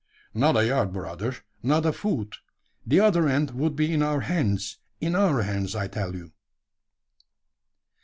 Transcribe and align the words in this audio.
"Not 0.33 0.57
a 0.57 0.65
yard, 0.65 0.91
brother 0.93 1.35
not 1.61 1.85
a 1.85 1.93
foot. 1.93 2.37
The 2.87 2.99
other 2.99 3.29
end 3.29 3.51
would 3.51 3.75
be 3.75 3.93
in 3.93 4.01
our 4.01 4.21
hands 4.21 4.79
in 4.99 5.13
our 5.13 5.43
hands, 5.43 5.75
I 5.75 5.85
tell 5.87 6.15
you." 6.15 6.31